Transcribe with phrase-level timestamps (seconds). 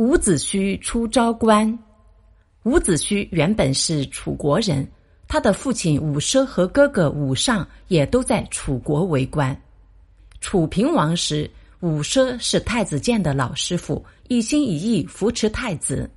[0.00, 1.78] 伍子胥出昭关。
[2.62, 4.90] 伍子胥原本是楚国人，
[5.28, 9.54] 他的父亲伍奢和哥哥伍尚也都在楚国为官。
[10.40, 11.50] 楚平王时，
[11.80, 16.10] 伍奢是太子建的老师傅，一心一意扶持太子。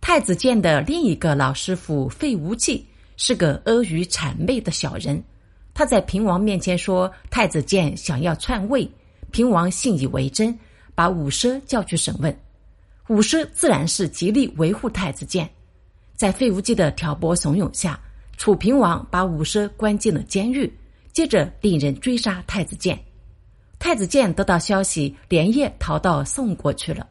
[0.00, 2.84] 太子建的另一个老师傅费无忌
[3.16, 5.22] 是个阿谀谄媚的小人，
[5.72, 8.90] 他在平王面前说太子建想要篡位，
[9.30, 10.58] 平王信以为真，
[10.92, 12.36] 把伍奢叫去审问。
[13.12, 15.46] 伍奢自然是极力维护太子建，
[16.14, 18.00] 在费无忌的挑拨怂恿下，
[18.38, 20.72] 楚平王把伍奢关进了监狱，
[21.12, 22.98] 接着令人追杀太子建。
[23.78, 27.06] 太子建得到消息，连夜逃到宋国去了。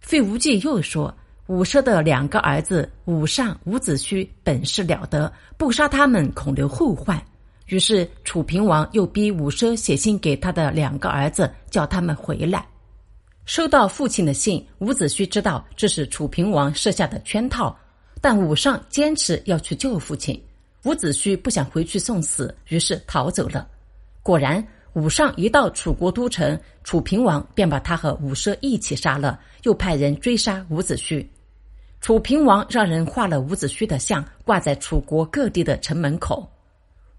[0.00, 1.16] 费无忌又说，
[1.46, 7.24] 伍奢的两个儿子伍尚、伍子胥本事了得，不杀他们恐留后患。
[7.66, 12.66] 于是楚平王又逼伍奢写信给他的两个儿子，叫他们回来。
[13.46, 17.74] 收到父亲的信，伍子胥知道这是楚平王设下的圈套，
[18.20, 20.40] 但伍尚坚持要去救父亲。
[20.82, 23.68] 伍子胥不想回去送死，于是逃走了。
[24.20, 31.24] 果然，伍尚一到楚国都城，楚平王便把他和伍奢一起杀了，又派人追杀伍子胥。
[32.00, 36.44] 楚平王让人画了伍子胥的像，挂在楚国各地的城门口。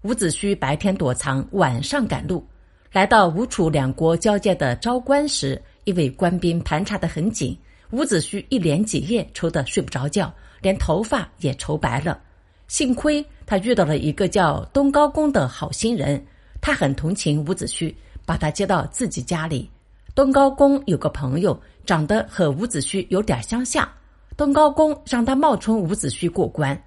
[0.02, 2.46] 伍子胥白天躲藏，晚上赶路，
[2.92, 5.60] 来到吴楚两国交界的昭关时。
[5.88, 7.56] 一位官兵盘查的很紧，
[7.92, 12.20] 伍子胥一连几夜愁得睡不着觉，连头发也愁白了。
[12.66, 16.22] 幸亏他遇到了一个叫东高公的好心人，
[16.60, 17.94] 他很同情伍子胥，
[18.26, 19.70] 把他接到自己家里。
[20.14, 23.88] 东高公有个朋友长得和伍子胥有点相像，
[24.36, 26.78] 东高公让他冒充伍子胥过关。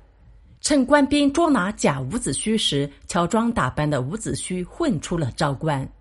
[0.59, 5.91] 趁官兵捉拿假伍子胥时，乔装打扮的伍子胥混出了昭关。